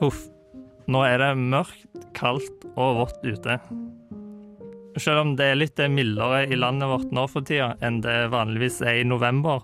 [0.00, 0.24] Huff.
[0.90, 3.58] Nå er det mørkt, kaldt og vått ute.
[4.98, 8.80] Selv om det er litt mildere i landet vårt nå for tida enn det vanligvis
[8.82, 9.62] er i november,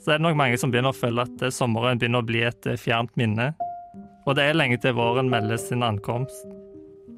[0.00, 2.68] så er det nok mange som begynner å føle at sommeren begynner å bli et
[2.80, 3.52] fjernt minne.
[4.26, 6.46] Og det er lenge til våren melder sin ankomst.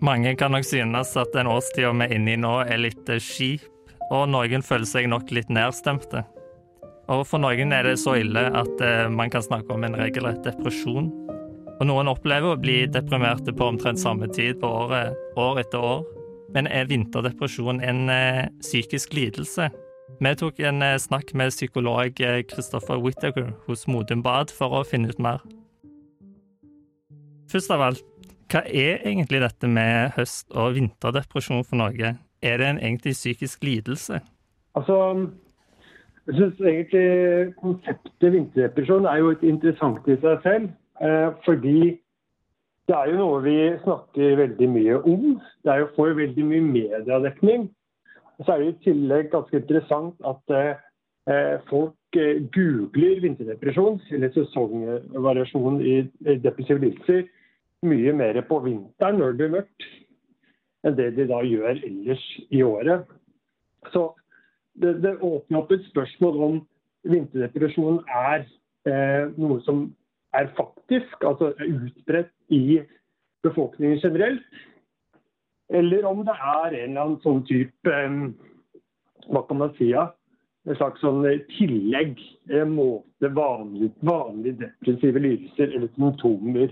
[0.04, 3.68] Mange kan nok synes at den årstida vi er inne i nå, er litt skip,
[4.10, 6.24] og noen føler seg nok litt nedstemte.
[7.12, 11.12] Og for noen er det så ille at man kan snakke om en regelrett depresjon.
[11.80, 16.04] Og noen opplever å bli deprimerte på omtrent samme tid på året, år etter år.
[16.54, 19.72] Men er vinterdepresjon en eh, psykisk lidelse?
[20.22, 24.84] Vi tok en eh, snakk med psykolog eh, Christopher Whittaker hos Modum Bad for å
[24.86, 25.42] finne ut mer.
[27.50, 28.04] Først av alt,
[28.52, 32.14] hva er egentlig dette med høst- og vinterdepresjon for Norge?
[32.44, 34.20] Er det en egentlig psykisk lidelse?
[34.78, 35.00] Altså,
[36.28, 40.70] jeg syns egentlig konseptet vinterdepresjon er jo et interessant i seg selv.
[41.00, 41.78] Eh, fordi
[42.88, 45.38] det er jo noe vi snakker veldig mye om.
[45.64, 47.68] Det er jo for veldig mye mediedekning.
[48.42, 55.80] Så er det i tillegg ganske interessant at eh, folk eh, googler vinterdepresjon, eller sesongvariasjon
[55.80, 55.96] i
[56.42, 57.24] depressive lidelser,
[57.84, 59.88] mye mer på vinteren når det blir mørkt,
[60.84, 63.08] enn det de da gjør ellers i året.
[63.92, 64.10] Så
[64.80, 66.62] det, det åpner opp et spørsmål om
[67.08, 68.44] vinterdepresjon er
[68.88, 69.86] eh, noe som
[70.34, 72.80] er faktisk altså utbredt i
[73.44, 74.42] befolkningen generelt,
[75.68, 78.00] eller om det er en eller annen sånn type
[79.24, 79.88] Hva kan man si?
[79.94, 82.18] En slags sånn tillegg,
[82.52, 86.68] en måte vanlige vanlig depressive lidelser eller symptomer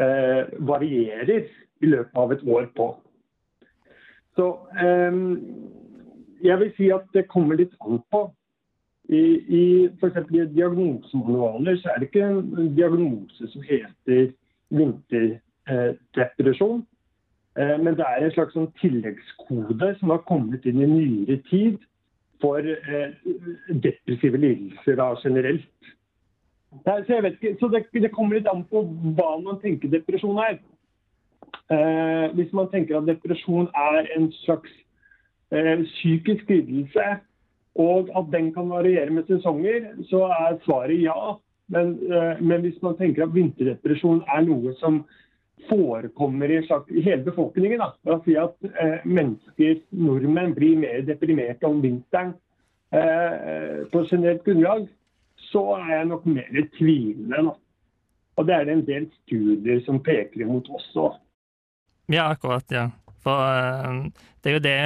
[0.00, 1.44] eh, varierer
[1.84, 2.88] i løpet av et år på.
[4.36, 4.48] Så
[4.80, 5.20] eh,
[6.48, 8.26] jeg vil si at det kommer litt an på
[9.08, 10.16] i, i f.eks.
[10.30, 14.30] diagnosemanualer så er det ikke en diagnose som heter
[14.72, 16.84] vinterdepresjon.
[17.58, 21.82] Eh, men det er en slags sånn tilleggskode som har kommet inn i nyere tid
[22.42, 23.12] for eh,
[23.68, 25.90] depressive lidelser da, generelt.
[26.84, 28.82] Så, ikke, så det, det, kommer litt an på
[29.14, 30.56] hva man tenker depresjon er.
[31.70, 34.72] Eh, hvis man tenker at depresjon er en slags
[35.54, 37.06] eh, psykisk lidelse
[37.74, 41.36] og at den kan variere med sesonger, så er svaret ja.
[41.66, 45.04] Men, eh, men hvis man tenker at vinterdepresjon er noe som
[45.68, 47.92] forekommer i, slags, i hele befolkningen, da.
[48.04, 52.34] La oss si at eh, mennesker, nordmenn, blir mer deprimerte om vinteren
[52.92, 54.86] eh, på generelt grunnlag,
[55.50, 57.46] så er jeg nok mer tvilende.
[57.48, 57.56] Da.
[58.36, 61.14] Og det er det en del studier som peker imot også.
[62.12, 62.66] Ja, akkurat.
[62.70, 62.90] ja.
[63.24, 64.04] For uh,
[64.44, 64.80] det er jo det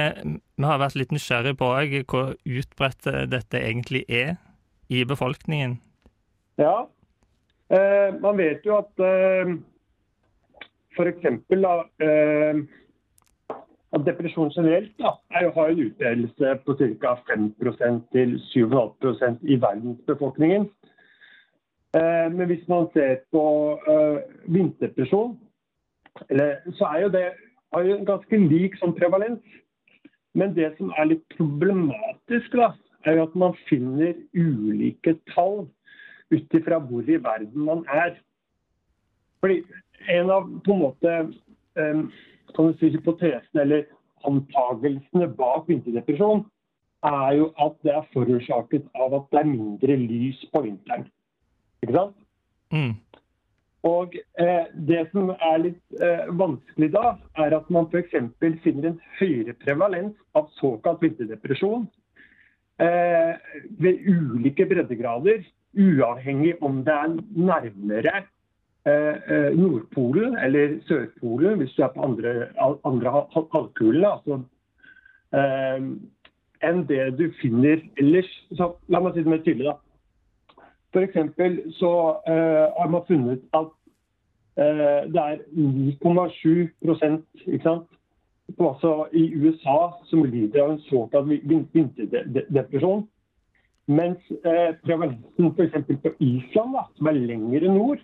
[0.59, 4.37] vi har vært litt nysgjerrig på òg, hvor utbredt dette egentlig er
[4.89, 5.77] i befolkningen.
[6.59, 6.87] Ja,
[7.71, 9.51] eh, man vet jo at eh,
[10.95, 11.27] f.eks.
[13.89, 17.13] at depresjon generelt er, har en utbredelse på ca.
[17.29, 20.69] 5% til 7,5% i verdensbefolkningen.
[21.93, 23.45] Men hvis man ser på
[24.45, 25.39] vinterdepresjon,
[26.77, 27.23] så er jo det
[27.73, 29.43] har jo en ganske lik sånn prevalens.
[30.37, 32.71] Men det som er litt problematisk, da,
[33.07, 35.63] er jo at man finner ulike tall
[36.29, 38.17] ut ifra hvor i verden man er.
[39.43, 39.63] Fordi
[40.07, 41.13] En av på en måte
[41.75, 42.05] um,
[42.55, 43.81] kan du si, hypotesene eller
[44.29, 46.45] antagelsene bak vinterdepresjon
[47.03, 51.03] er jo at det er forårsaket av at det er mindre lys på vinteren.
[51.83, 52.15] Ikke sant?
[52.71, 52.95] Mm.
[53.87, 58.11] Og eh, Det som er litt eh, vanskelig da, er at man f.eks.
[58.63, 61.87] finner en høyere prevalens av såkalt vinterdepresjon
[62.83, 63.39] eh,
[63.79, 65.47] ved ulike breddegrader,
[65.79, 68.15] uavhengig om det er nærmere
[68.83, 72.49] eh, eh, Nordpolen eller Sørpolen, hvis du er på andre,
[72.83, 74.03] andre halvkulen.
[74.11, 74.41] Altså,
[75.31, 75.91] eh,
[76.67, 78.31] enn det du finner ellers.
[78.57, 79.71] Så, la meg si det mer tydelig.
[79.71, 79.77] da.
[80.93, 81.17] F.eks.
[81.77, 81.91] så
[82.29, 83.69] uh, har man funnet at
[84.57, 87.21] uh, det er 9,7%
[88.59, 93.03] Altså i USA som lider av en såkalt vinterdepresjon.
[93.85, 96.01] Mens uh, prevalensen f.eks.
[96.01, 98.01] på Island, da, som er lengre nord,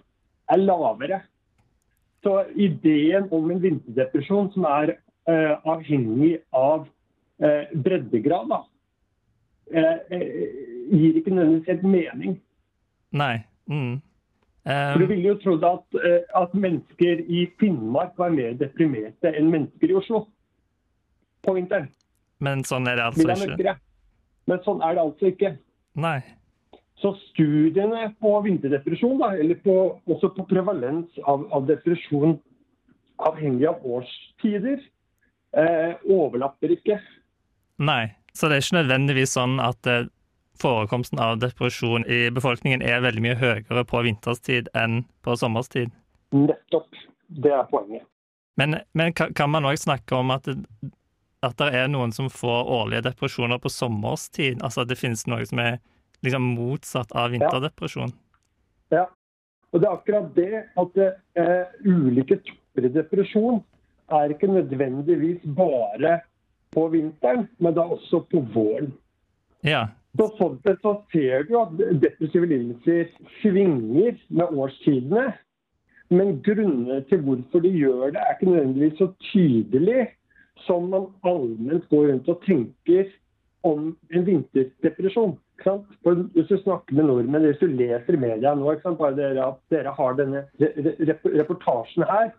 [0.53, 1.25] er lavere.
[2.21, 6.85] Så ideen om en vinterdepresjon som er avhengig av
[7.73, 8.61] breddegrad, da,
[9.73, 12.44] gir ikke nødvendigvis helt mening.
[13.15, 13.39] Nei.
[13.71, 14.01] Mm.
[14.65, 19.51] Um, du ville jo trodd at, eh, at, mennesker i Finnmark var mer deprimerte enn
[19.53, 20.23] mennesker i Oslo
[21.45, 21.91] på vinteren.
[22.41, 23.75] Men sånn er det altså ikke?
[24.49, 25.53] Men sånn er det altså ikke.
[26.01, 26.17] Nei.
[27.01, 29.75] Så studiene på vinterdepresjon, da, eller på,
[30.09, 32.37] også på prevalens av, av, depresjon
[33.21, 34.81] avhengig av årstider,
[35.55, 36.97] eh, overlapper ikke.
[37.85, 40.07] Nei, så det er ikke nødvendigvis sånn at eh,
[40.61, 45.93] forekomsten av depresjon i befolkningen er veldig mye høyere på vinterstid enn på sommerstid?
[46.35, 46.89] Nettopp.
[47.27, 48.05] Det er poenget.
[48.55, 50.59] Men, men kan man òg snakke om at det,
[51.43, 54.61] at det er noen som får årlige depresjoner på sommerstid?
[54.63, 55.79] Altså at det finnes noe som er
[56.25, 58.13] liksom motsatt av vinterdepresjon?
[58.93, 59.03] Ja.
[59.03, 59.05] ja.
[59.73, 63.59] Og det er akkurat det at det, eh, ulike typer depresjon
[64.13, 66.19] er ikke nødvendigvis bare
[66.71, 68.93] på vinteren, men det er også på våren.
[69.65, 69.87] Ja.
[70.15, 73.09] Så sånn sett så ser du at depressive lidelser
[73.41, 75.25] svinger med årstidene.
[76.13, 80.05] Men grunnene til hvorfor de gjør det, er ikke nødvendigvis så tydelig
[80.67, 83.09] som man allment går rundt og tenker
[83.65, 85.35] om en vinterdepresjon.
[85.65, 90.19] Hvis du snakker med nordmenn, hvis du leser media nå, bare dere, at dere har
[90.19, 90.45] denne
[91.39, 92.29] reportasjen her,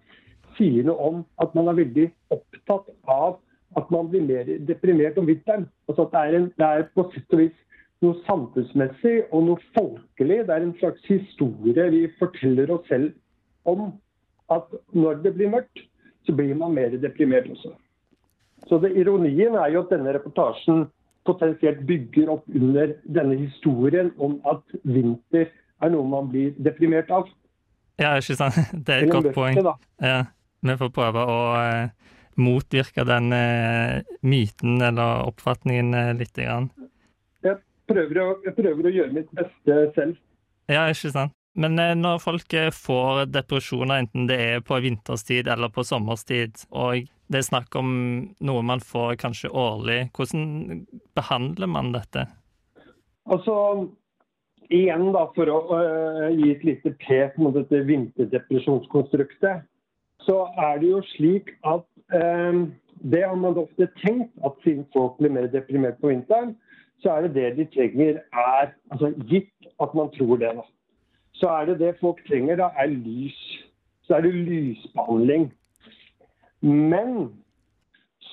[0.57, 3.41] sier noe om at man er veldig opptatt av
[3.77, 5.67] at man blir mer deprimert om vinteren.
[5.91, 7.57] Altså at det er, en, det er på sett og vis
[8.05, 10.43] noe samfunnsmessig og noe folkelig.
[10.47, 13.13] Det er en slags historie vi forteller oss selv
[13.67, 13.89] om
[14.53, 15.83] at når det blir mørkt,
[16.27, 17.73] så blir man mer deprimert også.
[18.67, 20.87] Så det, Ironien er jo at denne reportasjen
[21.27, 25.51] potensielt bygger opp under denne historien om at vinter
[25.83, 27.29] er noe man blir deprimert av.
[28.01, 28.59] Ja, ikke sant.
[28.87, 29.61] Det er et godt poeng.
[30.03, 30.19] Ja,
[30.67, 32.11] vi får prøve å uh,
[32.41, 36.27] motvirke den uh, myten eller oppfatningen litt.
[36.27, 36.71] lite grann.
[37.47, 40.23] Jeg prøver, å, jeg prøver å gjøre mitt beste selv.
[40.71, 41.35] Ja, ikke sant.
[41.57, 47.41] Men når folk får depresjoner, enten det er på vinterstid eller på sommerstid, og det
[47.41, 47.93] er snakk om
[48.45, 50.11] noe man får kanskje årlig.
[50.17, 50.83] Hvordan
[51.17, 52.27] behandler man dette?
[53.27, 53.55] Altså,
[54.71, 59.65] igjen da, For å uh, gi et lite pek mot dette vinterdepresjonskonstruktet,
[60.27, 62.63] så er det jo slik at uh,
[63.03, 66.55] det har man ofte tenkt, at siden folk blir mer deprimert på vinteren,
[67.03, 70.65] så er det det de trenger, er altså Gitt at man tror det, da.
[71.37, 73.41] Så er det det folk trenger, da, er lys.
[74.07, 75.51] Så er det lysbehandling.
[76.63, 77.29] Men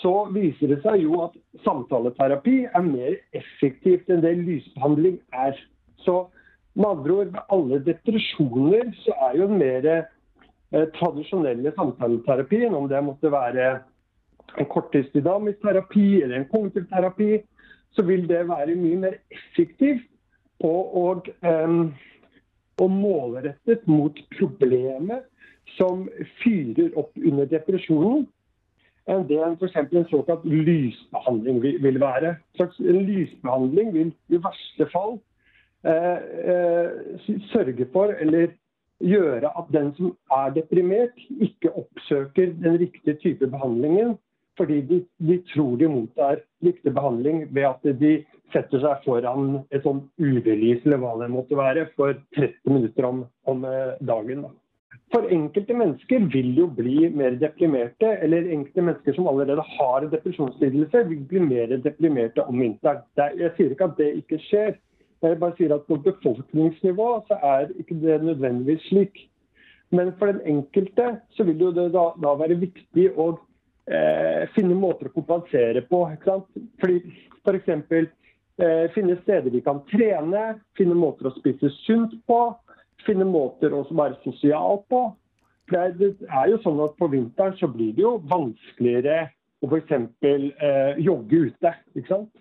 [0.04, 5.58] så viser det seg jo at samtaleterapi er mer effektivt enn det lysbehandling er.
[6.04, 6.28] Så
[6.76, 12.88] med andre ord, ved alle depresjoner så er jo den mer eh, tradisjonelle samtaleterapien, om
[12.90, 13.74] det måtte være
[14.60, 17.32] en korttidsdynamisk terapi eller en kognitiv terapi,
[17.94, 20.08] så vil det være mye mer effektivt
[20.64, 21.94] og, um,
[22.82, 25.26] og målrettet mot problemet
[25.78, 26.08] som
[26.44, 28.26] fyrer opp under depresjonen,
[29.10, 29.78] enn det f.eks.
[29.82, 32.36] en såkalt lysbehandling vil være.
[32.60, 35.18] En lysbehandling vil i verste fall
[35.88, 36.20] eh,
[36.54, 38.54] eh, sørge for, eller
[39.04, 44.16] gjøre at den som er deprimert, ikke oppsøker den riktige type behandlingen
[44.60, 48.14] fordi de, de tror de mottar riktig behandling ved at de
[48.54, 53.24] setter seg foran et sånn UV-lys eller hva det måtte være, for 30 minutter om,
[53.50, 54.46] om eh, dagen.
[54.46, 54.54] Da.
[55.14, 61.04] For enkelte mennesker vil jo bli mer deprimerte, eller enkelte mennesker som allerede har depresjonslidelse,
[61.10, 63.04] vil bli mer deprimerte om vinteren.
[63.18, 64.74] Jeg sier ikke at det ikke skjer,
[65.24, 69.22] jeg bare sier at på befolkningsnivå så er ikke det nødvendigvis slik.
[69.94, 73.36] Men for den enkelte så vil det da, da være viktig å
[73.90, 76.06] eh, finne måter å kompensere på.
[76.14, 76.68] ikke sant?
[76.82, 77.00] Fordi
[77.44, 78.12] F.eks.
[78.62, 82.42] Eh, finne steder vi kan trene, finne måter å spise sunt på
[83.08, 85.06] finne måter å være sosial på.
[85.74, 89.30] Er, det er, jo sånn at På vinteren så blir det jo vanskeligere
[89.64, 89.94] å f.eks.
[90.28, 91.76] Eh, jogge ute.
[91.96, 92.32] ikke sant?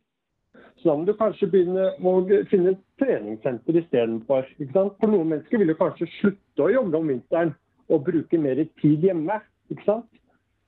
[0.81, 2.15] Så da må du kanskje begynne å
[2.51, 4.49] finne et treningssenter istedenfor.
[4.73, 7.55] For noen mennesker vil jo kanskje slutte å jogge om vinteren
[7.89, 9.39] og bruke mer tid hjemme.
[9.71, 10.11] ikke sant?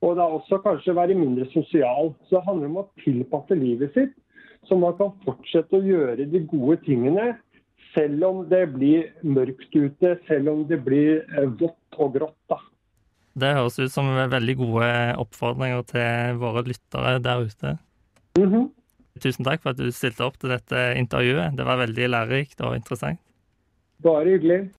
[0.04, 2.12] Og det er også kanskje å være mindre sosial.
[2.28, 4.12] Så det handler om å tilpasse livet sitt,
[4.68, 7.32] så man kan fortsette å gjøre de gode tingene
[7.94, 12.38] selv om det blir mørkt ute, selv om det blir eh, vått og grått.
[12.50, 12.58] da.
[13.34, 14.88] Det høres ut som veldig gode
[15.22, 17.76] oppfordringer til våre lyttere der ute.
[18.38, 18.70] Mm -hmm.
[19.20, 21.56] Tusen takk for at du stilte opp til dette intervjuet.
[21.56, 23.20] Det var veldig lærerikt og interessant.
[24.02, 24.70] Bare hyggelig.